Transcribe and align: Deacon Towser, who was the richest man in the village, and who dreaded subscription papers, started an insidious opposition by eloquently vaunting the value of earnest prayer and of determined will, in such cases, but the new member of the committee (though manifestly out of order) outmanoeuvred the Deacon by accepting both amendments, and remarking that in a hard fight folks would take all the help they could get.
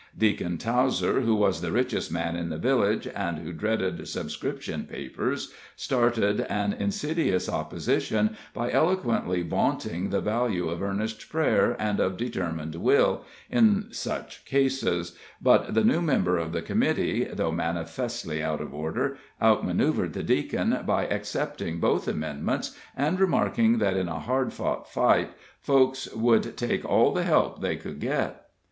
Deacon 0.17 0.57
Towser, 0.57 1.21
who 1.21 1.35
was 1.35 1.61
the 1.61 1.71
richest 1.71 2.11
man 2.11 2.35
in 2.35 2.49
the 2.49 2.57
village, 2.57 3.07
and 3.15 3.37
who 3.37 3.53
dreaded 3.53 4.07
subscription 4.07 4.85
papers, 4.85 5.53
started 5.75 6.39
an 6.49 6.73
insidious 6.73 7.47
opposition 7.47 8.35
by 8.51 8.71
eloquently 8.71 9.43
vaunting 9.43 10.09
the 10.09 10.19
value 10.19 10.69
of 10.69 10.81
earnest 10.81 11.29
prayer 11.29 11.75
and 11.77 11.99
of 11.99 12.17
determined 12.17 12.73
will, 12.73 13.23
in 13.47 13.89
such 13.91 14.43
cases, 14.43 15.15
but 15.39 15.75
the 15.75 15.83
new 15.83 16.01
member 16.01 16.35
of 16.39 16.51
the 16.51 16.63
committee 16.63 17.25
(though 17.25 17.51
manifestly 17.51 18.41
out 18.41 18.59
of 18.59 18.73
order) 18.73 19.19
outmanoeuvred 19.39 20.13
the 20.13 20.23
Deacon 20.23 20.79
by 20.83 21.05
accepting 21.05 21.79
both 21.79 22.07
amendments, 22.07 22.75
and 22.97 23.19
remarking 23.19 23.77
that 23.77 23.95
in 23.95 24.07
a 24.09 24.17
hard 24.17 24.51
fight 24.51 25.29
folks 25.59 26.11
would 26.15 26.57
take 26.57 26.83
all 26.85 27.13
the 27.13 27.21
help 27.21 27.61
they 27.61 27.75
could 27.75 27.99
get. 27.99 28.45